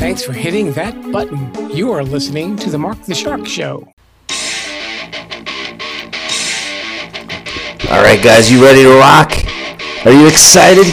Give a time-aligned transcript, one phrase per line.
[0.00, 1.70] Thanks for hitting that button.
[1.76, 3.86] You are listening to the Marc the Shark Show.
[7.90, 9.30] All right, guys, you ready to rock?
[10.06, 10.86] Are you excited?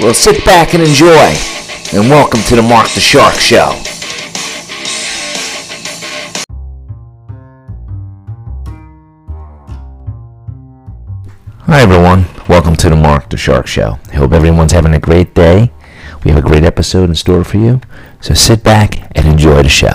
[0.00, 1.36] Well, sit back and enjoy.
[1.92, 3.72] And welcome to the Marc the Shark Show.
[11.66, 12.24] Hi, everyone.
[12.48, 13.98] Welcome to the Marc the Shark Show.
[14.10, 15.70] I hope everyone's having a great day.
[16.24, 17.82] We have a great episode in store for you.
[18.26, 19.86] So sit back and enjoy the show.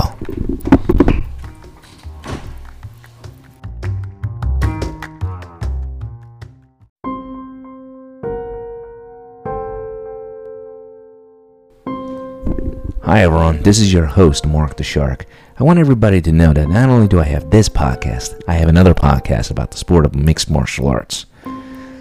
[13.03, 13.63] Hi, everyone.
[13.63, 15.25] This is your host, Marc the Shark.
[15.59, 18.69] I want everybody to know that not only do I have this podcast, I have
[18.69, 21.25] another podcast about the sport of mixed martial arts.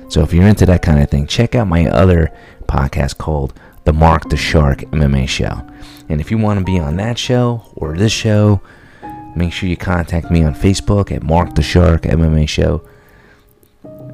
[0.08, 2.32] So if you're into that kind of thing, check out my other
[2.68, 3.52] podcast called
[3.84, 5.64] The Marc the Shark MMA Show.
[6.08, 8.60] And if you want to be on that show or this show,
[9.34, 12.82] make sure you contact me on Facebook at Marc the Shark MMA Show.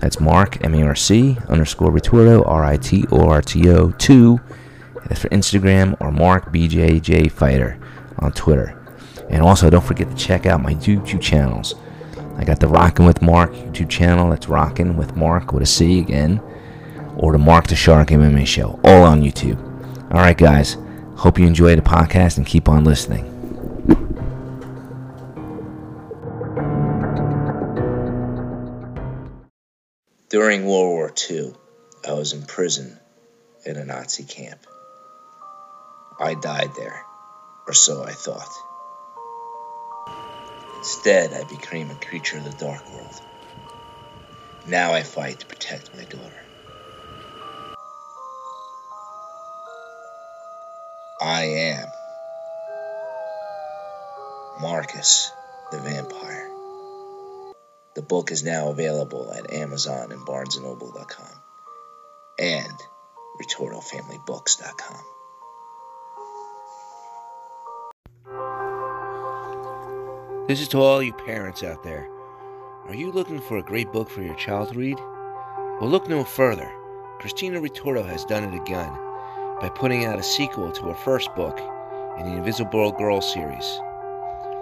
[0.03, 3.93] That's Marc, M A R C underscore ritorto, R I T O R T O
[3.93, 4.41] 2.
[5.07, 7.79] That's for Instagram or Marc BJJ Fighter
[8.19, 8.77] on Twitter.
[9.31, 11.77] And also, don't forget to check out my YouTube channels.
[12.37, 14.31] I got the Rockin' with Marc YouTube channel.
[14.31, 16.43] That's Rockin' with Marc with a C again
[17.17, 19.61] or the Marc the Shark MMA show, all on YouTube.
[20.13, 20.77] All right, guys.
[21.15, 23.32] Hope you enjoy the podcast and keep on listening.
[30.33, 31.53] During World War II,
[32.09, 32.99] I was in prison
[33.67, 34.61] in a Nazi camp.
[36.19, 37.03] I died there,
[37.67, 38.49] or so I thought.
[40.79, 43.15] Instead, I became a creature of the dark world.
[44.67, 46.43] Now I fight to protect my daughter.
[51.21, 51.89] I am
[54.63, 55.31] Marcus
[55.71, 56.42] the Vampire.
[57.95, 61.43] The book is now available at Amazon and BarnesandNoble.com
[62.39, 62.73] and
[63.41, 65.05] RitortoFamilyBooks.com.
[70.49, 72.09] This is to all you parents out there.
[72.87, 74.99] Are you looking for a great book for your child to read?
[74.99, 76.71] Well, look no further.
[77.21, 78.93] Christina Ritorto has done it again
[79.61, 81.61] by putting out a sequel to her first book
[82.19, 83.65] in the Invisible Girl series.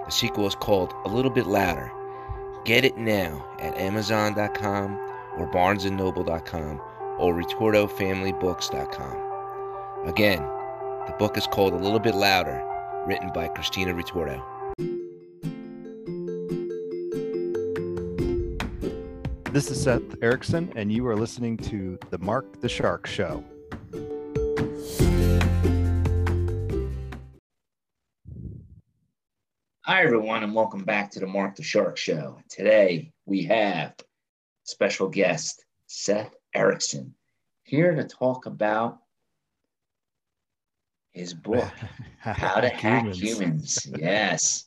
[0.04, 1.90] The sequel is called A Little Bit Louder.
[2.64, 4.92] Get it now at Amazon.com
[5.38, 6.80] or BarnesandNoble.com
[7.18, 10.08] or RitortoFamilyBooks.com.
[10.08, 10.42] Again,
[11.06, 12.62] the book is called A Little Bit Louder,
[13.06, 14.42] written by Christina Ritorto.
[19.52, 23.42] This is Seth Erickson, and you are listening to The Marc the Shark Show.
[29.90, 32.38] Hi, everyone, and welcome back to the Marc the Shark Show.
[32.48, 33.96] Today we have
[34.62, 37.12] special guest Seth Erickson
[37.64, 39.00] here to talk about
[41.10, 41.68] his book,
[42.20, 43.20] How to Hack Humans.
[43.20, 43.92] Humans.
[43.98, 44.66] Yes.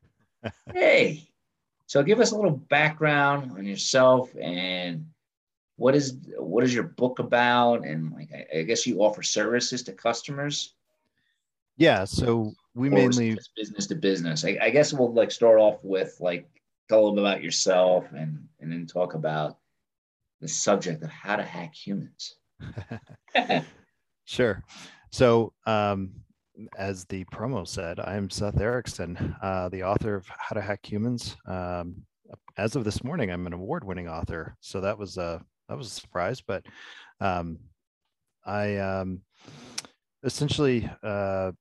[0.72, 1.28] hey,
[1.84, 5.04] so give us a little background on yourself and
[5.76, 9.82] what is what is your book about and like I, I guess you offer services
[9.82, 10.72] to customers
[11.76, 16.16] yeah so we mainly business to business I, I, guess we'll like start off with
[16.20, 16.48] like
[16.88, 19.58] tell them about yourself and and then talk about
[20.40, 22.36] the subject of how to hack humans
[24.26, 24.62] sure
[25.10, 26.12] so um
[26.78, 31.36] as the promo said, I'm Seth Erickson, uh, the author of How to Hack Humans.
[31.46, 32.02] Um,
[32.56, 35.90] as of this morning, I'm an award-winning author, so that was a that was a
[35.90, 36.40] surprise.
[36.40, 36.64] But
[37.20, 37.58] um,
[38.44, 39.20] I um,
[40.22, 41.52] essentially, uh,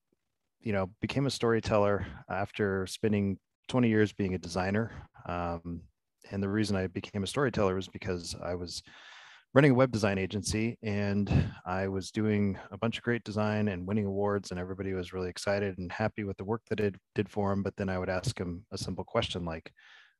[0.66, 3.38] you know, became a storyteller after spending
[3.70, 4.92] 20 years being a designer.
[5.30, 5.82] Um,
[6.32, 8.82] and the reason I became a storyteller was because I was
[9.54, 11.32] running a web design agency and
[11.68, 15.30] I was doing a bunch of great design and winning awards and everybody was really
[15.30, 17.62] excited and happy with the work that it did for them.
[17.62, 19.72] But then I would ask them a simple question like,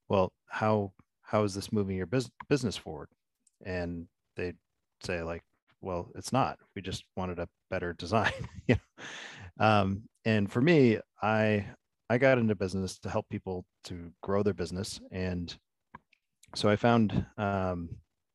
[0.10, 0.94] well, how,
[1.24, 3.10] how is this moving your bus- business forward?
[3.66, 4.58] And they'd
[5.04, 5.42] say like,
[5.82, 8.32] well, it's not, we just wanted a better design.
[8.68, 9.66] you know?
[9.66, 11.66] um, and for me, I,
[12.10, 15.00] I got into business to help people to grow their business.
[15.12, 15.56] And
[16.56, 17.90] so I found um,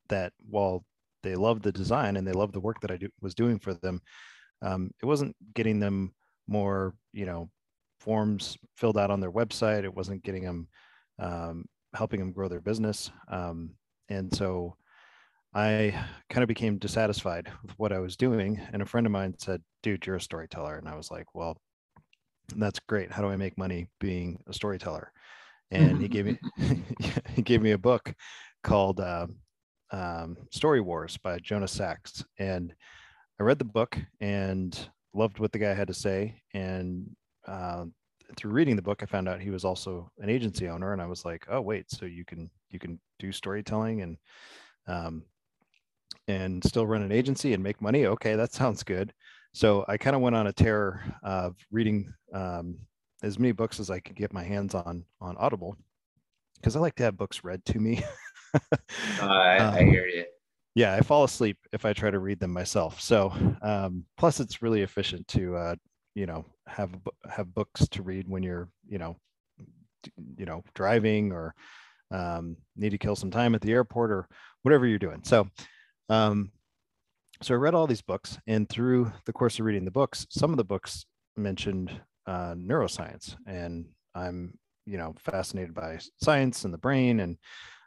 [0.09, 0.83] that while
[1.23, 3.73] they loved the design and they loved the work that I do, was doing for
[3.73, 4.01] them.
[4.61, 6.13] um, it wasn't getting them
[6.47, 7.49] more, you know,
[7.99, 9.83] forms filled out on their website.
[9.83, 10.67] It wasn't getting them,
[11.19, 13.11] um, helping them grow their business.
[13.27, 13.71] Um,
[14.09, 14.75] and so
[15.53, 15.93] I
[16.29, 18.59] kind of became dissatisfied with what I was doing.
[18.73, 20.77] And a friend of mine said, dude, you're a storyteller.
[20.77, 21.57] And I was like, well,
[22.55, 23.11] that's great.
[23.11, 25.11] How do I make money being a storyteller?
[25.71, 26.39] And he gave me,
[27.35, 28.13] he gave me a book
[28.63, 29.27] called uh,
[29.91, 32.23] um, Story Wars by Jonah Sachs.
[32.39, 32.73] And
[33.39, 34.77] I read the book and
[35.13, 36.41] loved what the guy had to say.
[36.53, 37.09] And
[37.47, 37.85] uh,
[38.37, 40.93] through reading the book, I found out he was also an agency owner.
[40.93, 44.17] And I was like, oh, wait, so you can, you can do storytelling and,
[44.87, 45.23] um,
[46.27, 48.05] and still run an agency and make money.
[48.05, 49.13] Okay, that sounds good.
[49.53, 52.77] So I kind of went on a tear of reading um,
[53.21, 55.75] as many books as I could get my hands on on Audible
[56.55, 58.03] because I like to have books read to me.
[58.53, 58.77] uh,
[59.21, 60.25] I, um, I, hear you.
[60.75, 63.01] Yeah, I fall asleep if I try to read them myself.
[63.01, 65.75] So um, plus, it's really efficient to uh,
[66.15, 66.91] you know have
[67.29, 69.17] have books to read when you're you know
[70.37, 71.53] you know driving or
[72.11, 74.27] um, need to kill some time at the airport or
[74.63, 75.21] whatever you're doing.
[75.23, 75.47] So
[76.09, 76.51] um,
[77.41, 80.51] so I read all these books, and through the course of reading the books, some
[80.51, 81.05] of the books
[81.35, 81.91] mentioned
[82.27, 87.37] uh, neuroscience, and I'm you know fascinated by science and the brain, and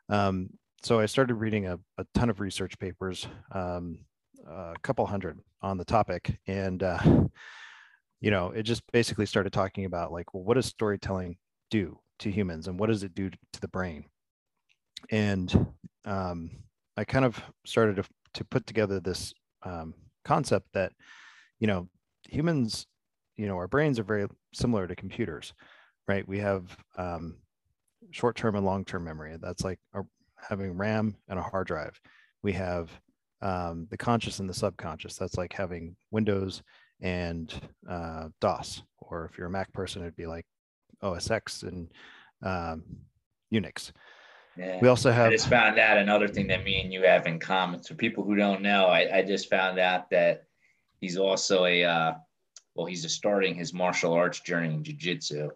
[0.08, 0.50] um,
[0.82, 4.00] so I started reading a, a ton of research papers, um,
[4.46, 6.98] a couple hundred on the topic, and uh,
[8.20, 11.36] you know it just basically started talking about like, well, what does storytelling
[11.70, 14.04] do to humans, and what does it do to the brain?
[15.10, 15.68] And
[16.04, 16.50] um,
[16.96, 18.04] I kind of started to,
[18.34, 19.34] to put together this
[19.64, 19.94] um,
[20.24, 20.92] concept that
[21.60, 21.88] you know
[22.28, 22.86] humans
[23.36, 25.52] you know our brains are very similar to computers
[26.08, 26.26] right?
[26.26, 27.36] We have um,
[28.10, 29.36] short-term and long-term memory.
[29.40, 29.78] That's like
[30.36, 31.98] having ram and a hard drive.
[32.42, 32.90] We have
[33.42, 35.16] um, the conscious and the subconscious.
[35.16, 36.62] That's like having windows
[37.00, 37.52] and
[37.88, 38.82] uh, dos.
[38.98, 40.46] Or if you're a mac person it'd be like
[41.02, 41.88] os x and
[42.42, 42.82] um,
[43.52, 43.92] unix
[44.56, 44.78] yeah.
[44.80, 45.28] We also have.
[45.28, 47.82] I just found out another thing that me and you have in common.
[47.82, 50.44] For people who don't know, I, I just found out that
[51.00, 52.14] he's also a, uh,
[52.74, 55.50] well, he's starting his martial arts journey in jiu-jitsu.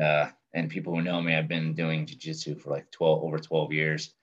[0.00, 3.72] Uh, and people who know me, I've been doing jiu-jitsu for like 12, over 12
[3.72, 4.14] years.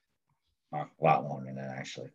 [0.74, 2.10] Uh, a lot longer than that, actually.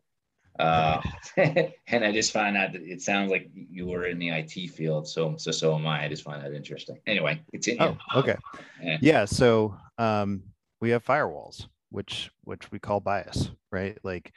[0.58, 1.02] Uh,
[1.36, 5.06] and I just found out that it sounds like you were in the IT field.
[5.06, 6.04] So, so, so am I.
[6.04, 6.98] I just find that interesting.
[7.06, 7.82] Anyway, continue.
[7.82, 8.36] Oh, okay.
[8.82, 8.98] Yeah.
[9.02, 10.42] yeah so, um,
[10.86, 13.98] we have firewalls which which we call bias right?
[14.04, 14.32] Like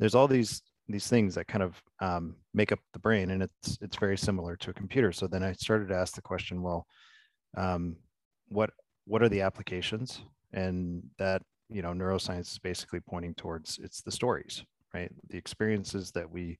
[0.00, 3.78] there's all these these things that kind of um, make up the brain and it's
[3.80, 5.12] it's very similar to a computer.
[5.12, 6.84] So then i started to ask the question well
[7.56, 7.94] um,
[8.48, 8.70] what
[9.06, 10.22] what are the applications?
[10.52, 15.12] And that you know neuroscience is basically pointing towards it's the stories right?
[15.30, 16.58] The experiences that we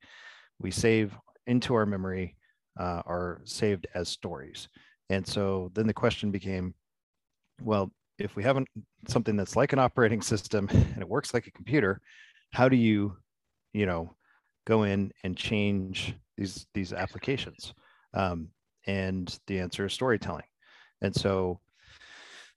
[0.60, 1.16] we save
[1.48, 2.36] into our memory
[2.78, 4.68] uh, are saved as stories.
[5.10, 6.74] And so then the question became
[7.60, 8.68] well if we haven't
[9.08, 12.00] something that's like an operating system and it works like a computer,
[12.52, 13.16] how do you,
[13.72, 14.14] you know,
[14.66, 17.74] go in and change these these applications?
[18.14, 18.48] Um,
[18.86, 20.44] and the answer is storytelling.
[21.02, 21.60] And so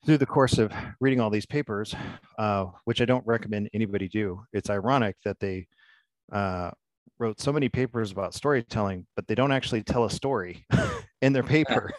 [0.06, 1.96] through the course of reading all these papers,
[2.38, 5.68] uh, which I don't recommend anybody do, it's ironic that they
[6.32, 6.72] uh,
[7.20, 10.66] wrote so many papers about storytelling, but they don't actually tell a story
[11.22, 11.92] in their paper.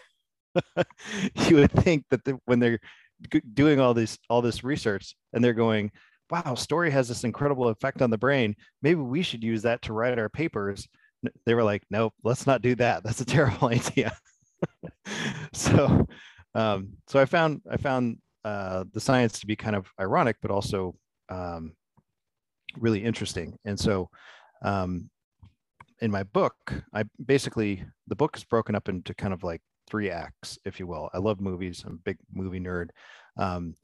[1.47, 2.79] you would think that the, when they're
[3.53, 5.91] doing all this all this research and they're going
[6.29, 8.55] wow story has this incredible effect on the brain.
[8.81, 10.87] Maybe we should use that to write our papers.
[11.45, 13.03] They were like nope let's not do that.
[13.03, 14.15] That's a terrible idea.
[15.53, 16.07] So
[16.53, 20.51] um, so i found i found uh, the science to be kind of ironic but
[20.51, 20.95] also
[21.29, 21.73] um,
[22.77, 23.57] really interesting.
[23.65, 24.09] And so
[24.63, 25.09] um,
[26.01, 26.55] in my book
[26.93, 30.87] i basically the book is broken up into kind of like three acts, if you
[30.87, 31.09] will.
[31.13, 31.83] I love movies.
[31.85, 32.89] I'm a big movie nerd.
[33.37, 33.75] Um,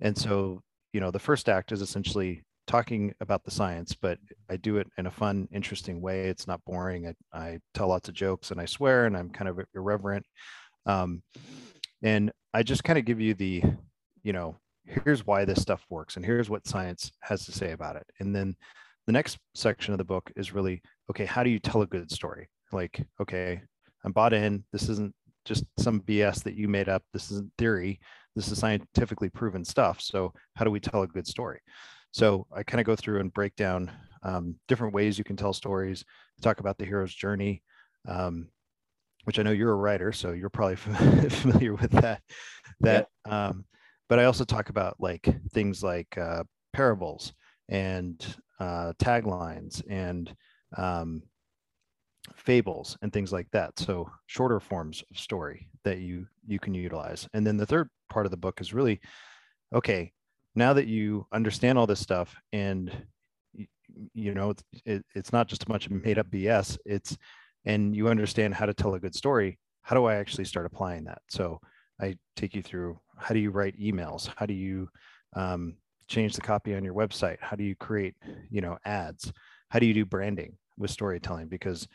[0.00, 4.18] and so, you know, the first act is essentially talking about the science, but
[4.50, 6.28] I do it in a fun, interesting way.
[6.28, 7.08] It's not boring.
[7.08, 10.24] I, I tell lots of jokes and I swear and I'm kind of irreverent.
[10.86, 11.22] Um,
[12.02, 13.62] and I just kind of give you the,
[14.22, 17.96] you know, here's why this stuff works and here's what science has to say about
[17.96, 18.06] it.
[18.20, 18.56] And then
[19.06, 22.10] the next section of the book is really, okay, how do you tell a good
[22.10, 22.48] story?
[22.72, 23.60] Like, okay,
[24.04, 24.64] I'm bought in.
[24.72, 27.02] This isn't just some BS that you made up.
[27.12, 28.00] This isn't theory.
[28.34, 30.00] This is scientifically proven stuff.
[30.00, 31.60] So how do we tell a good story?
[32.12, 33.90] So I kind of go through and break down
[34.22, 36.04] um, different ways you can tell stories.
[36.40, 37.62] Talk about the hero's journey,
[38.06, 38.48] um,
[39.24, 40.76] which I know you're a writer, so you're probably
[41.30, 42.22] familiar with that.
[42.80, 43.48] That, yeah.
[43.48, 43.64] um,
[44.08, 47.32] but I also talk about like things like uh, parables
[47.68, 48.24] and
[48.60, 50.32] uh, taglines and
[50.76, 51.22] um,
[52.36, 53.78] fables and things like that.
[53.78, 57.28] So shorter forms of story that you you can utilize.
[57.34, 59.00] And then the third part of the book is really
[59.74, 60.12] okay.
[60.54, 62.90] Now that you understand all this stuff and
[64.14, 66.78] you, know it, it's not just a bunch of made up BS.
[66.84, 67.16] It's
[67.64, 69.58] and you understand how to tell a good story.
[69.82, 71.22] How do I actually start applying that?
[71.28, 71.60] So
[72.00, 74.30] I take you through how do you write emails?
[74.36, 74.88] How do you
[75.34, 75.74] um,
[76.08, 77.38] change the copy on your website?
[77.40, 78.14] How do you create,
[78.50, 79.32] you know, ads?
[79.68, 81.48] How do you do branding with storytelling?
[81.48, 81.86] Because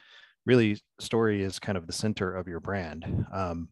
[0.45, 3.25] really, story is kind of the center of your brand.
[3.31, 3.69] Um,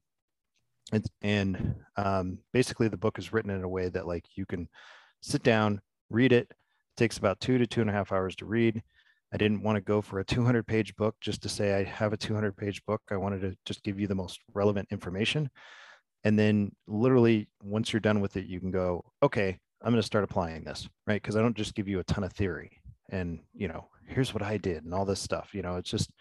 [0.91, 4.67] and and um, basically, the book is written in a way that like you can
[5.21, 6.47] sit down, read it.
[6.50, 6.57] it.
[6.97, 8.81] Takes about two to two and a half hours to read.
[9.33, 12.13] I didn't want to go for a 200 page book just to say I have
[12.13, 13.01] a 200 page book.
[13.12, 15.50] I wanted to just give you the most relevant information.
[16.24, 20.05] And then literally once you're done with it, you can go, okay, I'm going to
[20.05, 21.21] start applying this, right?
[21.21, 24.43] Because I don't just give you a ton of theory and, you know, here's what
[24.43, 25.50] I did and all this stuff.
[25.53, 26.12] You know, it's just,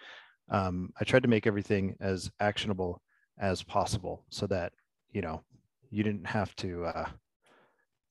[0.50, 3.00] um, I tried to make everything as actionable
[3.38, 4.72] as possible so that,
[5.12, 5.42] you know,
[5.90, 7.08] you didn't have to uh,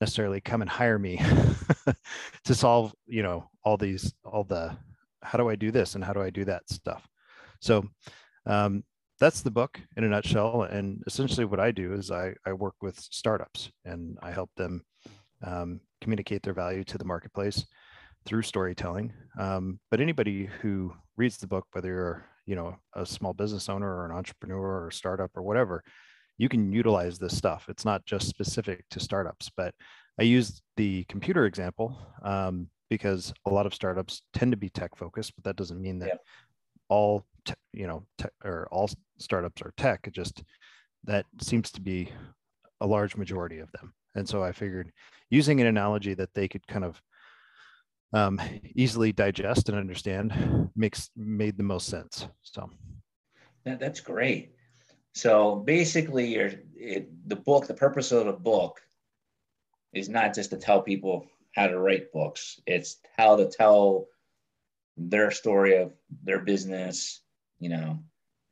[0.02, 1.22] necessarily come and hire me
[2.46, 4.76] to solve, you know, all these, all the,
[5.22, 7.08] how do I do this and how do I do that stuff.
[7.60, 7.86] So
[8.46, 8.84] um,
[9.20, 10.64] that's the book in a nutshell.
[10.64, 14.84] And essentially, what I do is I, I work with startups and I help them
[15.44, 17.66] um, communicate their value to the marketplace
[18.26, 19.14] through storytelling.
[19.40, 23.88] Um, but anybody who reads the book, whether you're you know a small business owner
[23.88, 25.84] or an entrepreneur or startup or whatever,
[26.38, 27.66] you can utilize this stuff.
[27.70, 29.74] It's not just specific to startups, but
[30.20, 34.96] I use the computer example um, because a lot of startups tend to be tech
[34.96, 36.20] focused, but that doesn't mean that
[36.90, 40.02] all te- you know te- or all startups are tech.
[40.08, 40.44] It just
[41.06, 42.12] that seems to be
[42.82, 43.94] a large majority of them.
[44.16, 44.92] And so I figured
[45.30, 47.02] using an analogy that they could kind of
[48.14, 48.40] um,
[48.76, 52.28] easily digest and understand makes made the most sense.
[52.44, 52.70] So
[53.66, 54.56] that, that's great.
[55.14, 56.52] So basically, your
[57.28, 58.82] the book, the purpose of the book
[59.94, 62.60] is not just to tell people how to write books.
[62.66, 64.08] It's how to tell
[64.98, 65.94] their story of
[66.24, 67.22] their business,
[67.60, 68.00] you know,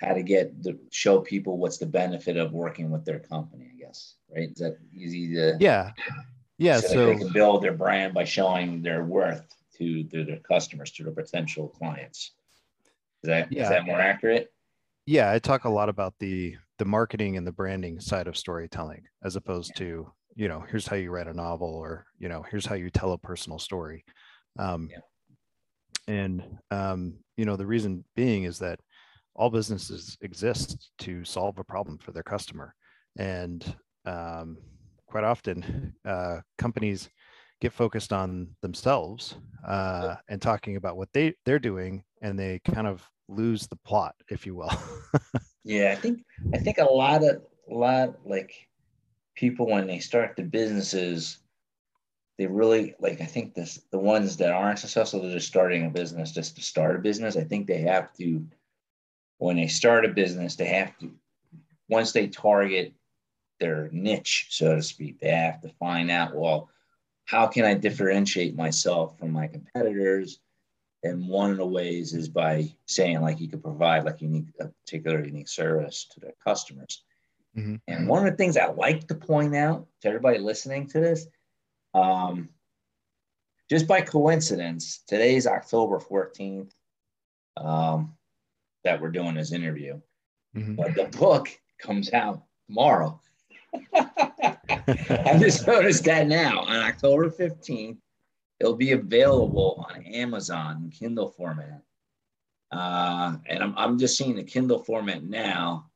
[0.01, 3.77] how to get the show people what's the benefit of working with their company, I
[3.77, 4.15] guess.
[4.33, 4.49] Right.
[4.51, 5.91] Is that easy to Yeah.
[6.61, 6.79] Yeah.
[6.79, 10.91] So, So, they can build their brand by showing their worth to their, their customers,
[10.91, 12.33] to their potential clients.
[13.23, 13.69] Is that is Yeah.
[13.69, 14.53] that more accurate?
[15.07, 19.03] yeah, I talk a lot about the the marketing and the branding side of storytelling
[19.23, 22.65] as opposed to, you know, here's how you write a novel or, you know, here's
[22.65, 24.05] how you tell a personal story.
[24.57, 25.01] Um, Yeah.
[26.07, 28.79] And, um, you know, the reason being is that
[29.35, 32.75] all businesses exist to solve a problem for their customer.
[33.17, 33.63] And
[34.05, 34.57] um,
[35.11, 37.09] quite often, uh, companies
[37.59, 39.35] get focused on themselves
[39.67, 44.15] uh, and talking about what they, they're doing, and they kind of lose the plot,
[44.29, 44.71] if you will.
[45.63, 48.67] Yeah, I think I think a lot of a lot like
[49.35, 51.37] people when they start the businesses,
[52.37, 55.89] they really like I think this the ones that aren't successful, they're just starting a
[55.89, 57.37] business just to start a business.
[57.37, 58.43] I think they have to
[59.37, 61.11] when they start a business, they have to
[61.89, 62.93] once they target
[63.61, 66.69] their niche, so to speak, they have to find out, well,
[67.25, 70.39] how can I differentiate myself from my competitors?
[71.03, 74.67] And one of the ways is by saying like you could provide like unique, a
[74.67, 77.03] particular unique service to their customers.
[77.55, 77.79] Mhm.
[77.87, 81.27] And one of the things I like to point out to everybody listening to this,
[81.93, 82.49] um,
[83.69, 86.73] just by coincidence, today's October 14th
[87.57, 88.17] um,
[88.83, 90.01] that we're doing this interview,
[90.55, 90.75] Mhm.
[90.75, 91.49] but the book
[91.79, 93.19] comes out tomorrow.
[93.93, 97.97] I just noticed that now on October 15th,
[98.59, 101.81] it'll be available on Amazon in Kindle format.
[102.71, 105.89] Uh, and I'm, I'm just seeing the Kindle format now.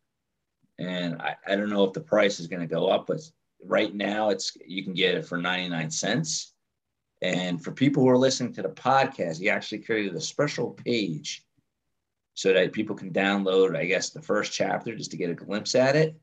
[0.77, 3.21] And I, I don't know if the price is going to go up, but
[3.63, 6.53] right now it's you can get it for 99 cents.
[7.21, 11.45] And for people who are listening to the podcast, he actually created a special page
[12.33, 15.75] so that people can download, I guess, the first chapter just to get a glimpse
[15.75, 16.15] at it.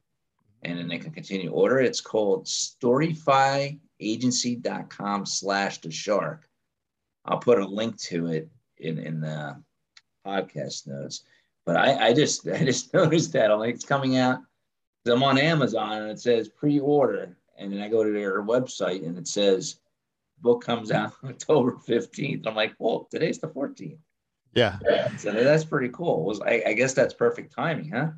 [0.63, 1.81] And then they can continue order.
[1.81, 6.49] It's called storifyagency.com slash the shark.
[7.25, 9.61] I'll put a link to it in, in the
[10.27, 11.25] podcast notes.
[11.65, 14.39] But I, I just I just noticed that I'm like it's coming out.
[15.07, 19.19] I'm on Amazon and it says pre-order, and then I go to their website and
[19.19, 19.81] it says
[20.43, 22.47] book comes out October 15th.
[22.47, 23.99] I'm like, well, today's the 14th.
[24.55, 24.79] Yeah.
[25.17, 26.25] So that's pretty cool.
[26.25, 28.09] Was I, I guess that's perfect timing, huh?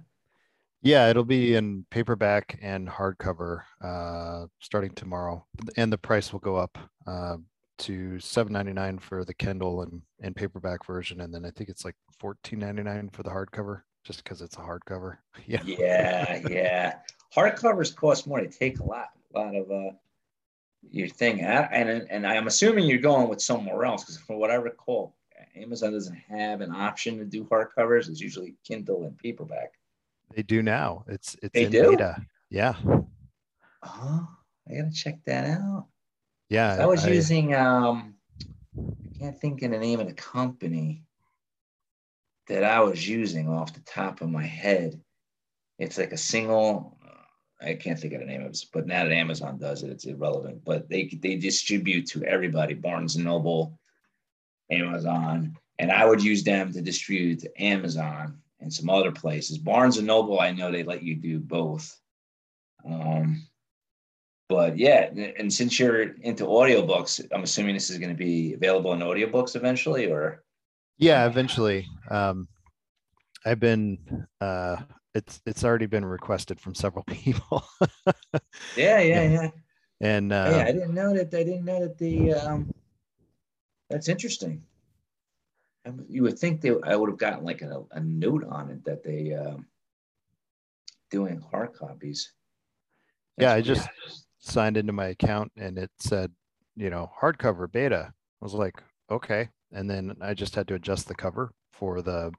[0.85, 5.47] Yeah, it'll be in paperback and hardcover uh, starting tomorrow,
[5.79, 6.77] and the price will go up
[7.07, 7.39] uh,
[7.79, 11.71] to seven ninety nine for the Kindle and and paperback version, and then I think
[11.71, 15.17] it's like fourteen ninety nine for the hardcover, just because it's a hardcover.
[15.47, 15.63] Yeah.
[15.65, 16.95] Yeah, yeah.
[17.35, 18.43] Hardcovers cost more.
[18.43, 19.97] They take a lot, a lot of uh
[20.91, 21.41] your thing.
[21.41, 25.17] And and, and I'm assuming you're going with somewhere else because from what I recall,
[25.57, 28.11] Amazon doesn't have an option to do hardcovers.
[28.11, 29.73] It's usually Kindle and paperback.
[30.35, 31.05] They do now.
[31.09, 31.91] It's it's They in do?
[31.91, 32.25] beta.
[32.51, 32.75] Yeah.
[32.85, 34.29] Oh,
[34.69, 35.87] I gotta check that out.
[36.49, 36.77] Yeah.
[36.81, 38.15] I was using um
[38.77, 41.05] I can't think of the name of the company
[42.49, 45.01] that I was using off the top of my head.
[45.79, 46.99] It's like a single
[47.63, 50.05] I can't think of the name of it, but now that Amazon does it, it's
[50.05, 50.65] irrelevant.
[50.65, 53.79] But they they distribute to everybody, Barnes and Noble,
[54.71, 59.59] Amazon, and I would use them to distribute to Amazon and some other places.
[59.59, 61.97] Barnes and Noble, I know they let you do both.
[62.85, 63.47] Um,
[64.49, 68.93] but yeah, and since you're into audiobooks, I'm assuming this is going to be available
[68.95, 70.43] in audiobooks eventually, or
[70.99, 71.87] Yeah, eventually.
[72.11, 72.49] Um,
[73.45, 74.27] I've been.
[74.41, 74.77] Uh,
[75.15, 77.65] it's it's already been requested from several people,
[78.77, 79.51] yeah, yeah, yeah.
[80.01, 81.33] and uh, yeah, I didn't know that.
[81.35, 82.33] I didn't know that the.
[82.33, 82.73] Um,
[83.91, 84.63] that's interesting.
[86.09, 89.03] You would think they, I would have gotten like a, a note on it that
[89.03, 89.67] they um,
[91.11, 92.33] doing hard copies.
[93.39, 93.89] Yeah, I That's just
[94.39, 96.33] signed into my account and it said,
[96.77, 98.13] you know, hardcover beta.
[98.13, 102.33] I was like, okay, and then I just had to adjust the cover for the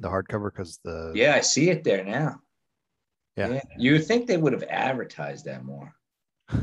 [0.00, 2.40] the hardcover because the Yeah, I see it there now.
[3.36, 3.60] Yeah.
[3.78, 5.94] You would think they would have advertised that more.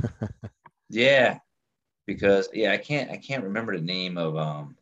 [0.89, 1.39] Yeah.
[2.05, 4.75] Because yeah, I can't I can't remember the name of um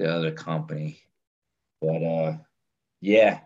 [0.00, 1.02] the other company.
[1.80, 2.38] But uh
[3.00, 3.40] yeah.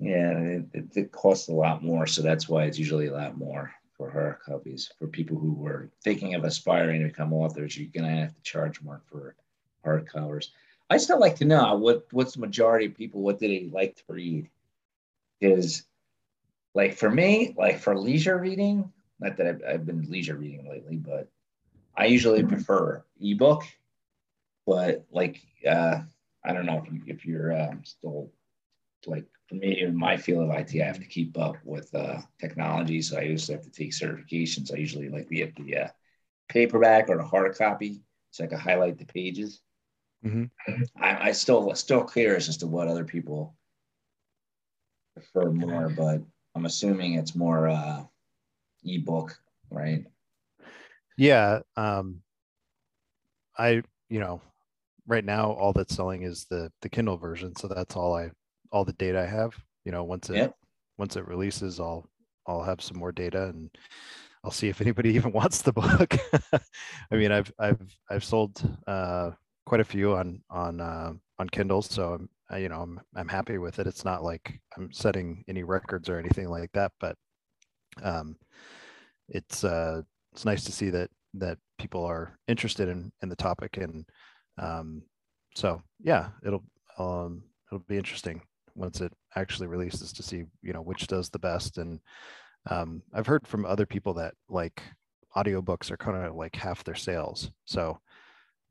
[0.00, 0.38] Yeah,
[0.72, 4.08] it, it, costs a lot more, so that's why it's usually a lot more for
[4.08, 4.92] hard copies.
[4.96, 8.80] For people who were thinking of aspiring to become authors, you're gonna have to charge
[8.80, 9.34] more for
[9.84, 10.50] hardcovers.
[10.88, 13.96] I still like to know what what's the majority of people what do they like
[13.96, 14.48] to read?
[15.40, 15.82] Is
[16.74, 20.96] like for me, like for leisure reading, not that I've, I've been leisure reading lately,
[20.96, 21.28] but
[21.96, 23.64] I usually prefer ebook.
[24.68, 26.00] But like uh,
[26.44, 28.30] I don't know if you if you're um, still
[29.06, 32.20] like for me in my field of IT, I have to keep up with uh,
[32.38, 34.70] technology, so I usually have to take certifications.
[34.70, 35.88] I usually like the the uh,
[36.50, 39.62] paperback or a hard copy, so I can highlight the pages.
[40.22, 40.50] Mhm.
[41.00, 43.56] I, I still still curious as to what other people
[45.14, 46.20] prefer more, but
[46.54, 48.04] I'm assuming it's more uh,
[48.84, 49.34] ebook,
[49.70, 50.04] right?
[51.16, 51.60] yeah.
[51.74, 52.20] Um,
[53.56, 54.42] I you know,
[55.08, 58.32] right now all that's selling is the the Kindle version, so that's all I
[58.72, 59.54] all the data I have.
[59.86, 60.56] You know, once it Yep.
[60.98, 62.08] once it releases, I'll
[62.48, 63.70] I'll have some more data and
[64.44, 66.16] I'll see if anybody even wants the book.
[67.12, 69.32] I mean, I've I've I've sold uh,
[69.66, 73.28] quite a few on on uh, on Kindle, so I'm I, you know I'm I'm
[73.28, 73.86] happy with it.
[73.86, 77.16] It's not like I'm setting any records or anything like that, but
[78.02, 78.36] um,
[79.28, 83.76] it's uh, it's nice to see that that people are interested in in the topic,
[83.78, 84.06] and
[84.58, 85.02] um,
[85.54, 86.64] so yeah, it'll
[86.98, 88.42] um, it'll be interesting
[88.74, 92.00] once it actually releases to see you know which does the best and
[92.70, 94.82] um, I've heard from other people that like
[95.36, 97.50] audiobooks are kind of like half their sales.
[97.64, 98.00] So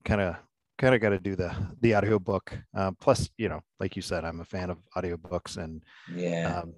[0.05, 0.37] kind of
[0.77, 2.57] kind of got to do the the audiobook.
[2.75, 6.61] Uh, plus, you know, like you said, I'm a fan of audiobooks and Yeah.
[6.63, 6.75] um,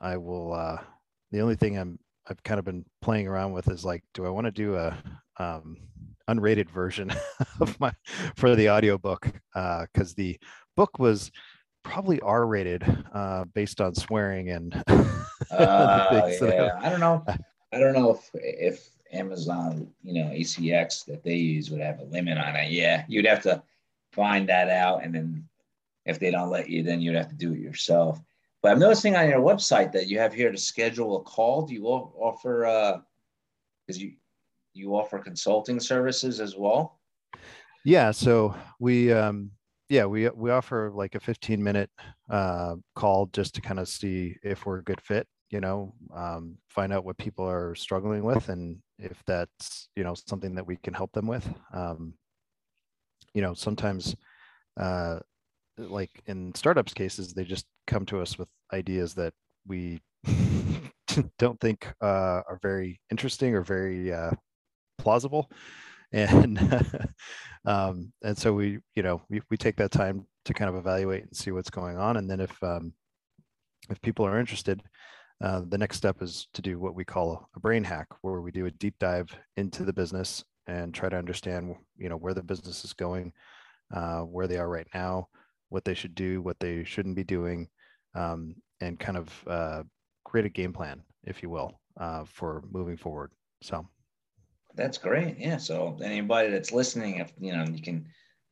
[0.00, 0.82] I will uh,
[1.30, 4.30] the only thing I'm I've kind of been playing around with is like, do I
[4.30, 5.02] want to do a
[5.38, 5.88] um,
[6.28, 7.12] unrated version
[7.60, 7.92] of my
[8.36, 9.30] for the audiobook?
[9.54, 10.38] Uh, because the
[10.76, 11.30] book was
[11.82, 14.82] probably R rated uh, based on swearing and
[15.50, 16.78] Uh, things that I- yeah.
[16.80, 17.24] I don't know.
[17.72, 22.04] I don't know if if Amazon, you know, ACX that they use would have a
[22.04, 22.70] limit on it.
[22.70, 23.62] Yeah, you'd have to
[24.12, 25.46] find that out, and then
[26.06, 28.20] if they don't let you, then you'd have to do it yourself.
[28.62, 31.62] But I'm noticing on your website that you have here to schedule a call.
[31.66, 32.64] Do you offer?
[32.66, 33.00] uh
[33.86, 34.12] Because you
[34.74, 37.00] you offer consulting services as well.
[37.84, 39.50] Yeah, so we um
[39.88, 41.90] yeah, we we offer like a 15 minute
[42.30, 46.56] uh call just to kind of see if we're a good fit, you know, um
[46.68, 50.76] find out what people are struggling with and if that's, you know, something that we
[50.76, 51.48] can help them with.
[51.72, 52.14] Um
[53.34, 54.14] you know, sometimes
[54.78, 55.18] uh
[55.78, 59.32] like in startups cases they just come to us with ideas that
[59.66, 60.00] we
[61.38, 64.30] don't think uh, are very interesting or very uh,
[65.02, 65.50] plausible.
[66.14, 66.58] And
[67.64, 71.22] um, and so we you know we, we take that time to kind of evaluate
[71.22, 72.18] and see what's going on.
[72.18, 72.92] And then if um,
[73.88, 74.82] if people are interested
[75.42, 78.52] uh, the next step is to do what we call a brain hack, where we
[78.52, 82.42] do a deep dive into the business and try to understand, you know, where the
[82.42, 83.32] business is going,
[83.92, 85.26] uh, where they are right now,
[85.68, 87.68] what they should do, what they shouldn't be doing,
[88.14, 89.82] um, and kind of uh,
[90.24, 93.32] create a game plan, if you will, uh, for moving forward.
[93.62, 93.84] So
[94.74, 95.38] that's great.
[95.38, 95.58] Yeah.
[95.58, 98.06] So anybody that's listening, if you know, you can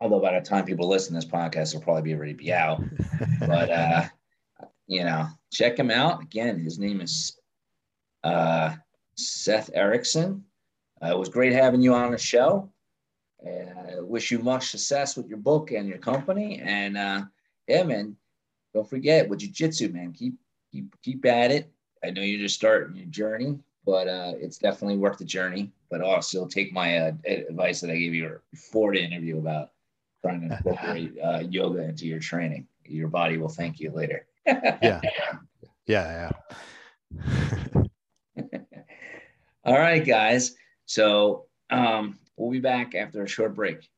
[0.00, 2.82] Although by the time people listen to this podcast, it'll probably be already be out.
[3.40, 4.04] but uh,
[4.86, 6.22] you know, check him out.
[6.22, 7.38] Again, his name is
[8.22, 8.74] uh,
[9.16, 10.44] Seth Erickson.
[11.02, 12.70] Uh, it was great having you on the show.
[13.46, 16.60] I wish you much success with your book and your company.
[16.60, 17.24] And uh,
[17.68, 18.16] yeah, man,
[18.72, 20.12] don't forget with jiu-jitsu, man.
[20.12, 20.34] Keep
[20.72, 21.70] keep keep at it.
[22.02, 25.72] I know you're just starting your journey, but uh, it's definitely worth the journey.
[25.90, 29.70] But also take my uh, advice that I gave you before the interview about
[30.24, 32.66] trying to incorporate uh, yoga into your training.
[32.86, 34.26] Your body will thank you later.
[34.46, 35.00] yeah,
[35.86, 36.30] yeah,
[37.16, 37.82] yeah.
[39.64, 40.54] All right, guys.
[40.86, 43.88] So um, we'll be back after a short break.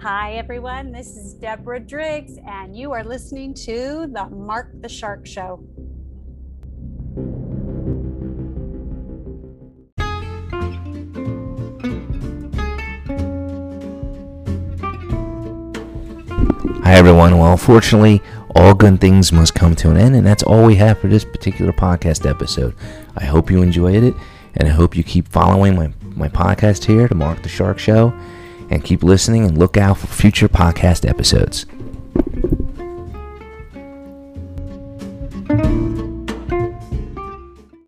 [0.00, 0.92] Hi, everyone.
[0.92, 5.64] This is Deborah Driggs, and you are listening to the Marc the Shark Show.
[16.98, 17.38] Everyone.
[17.38, 18.20] Well, unfortunately,
[18.56, 21.24] all good things must come to an end, and that's all we have for this
[21.24, 22.74] particular podcast episode.
[23.16, 24.14] I hope you enjoyed it,
[24.56, 28.12] and I hope you keep following my, my podcast here, The Marc the Shark Show,
[28.68, 31.66] and keep listening and look out for future podcast episodes.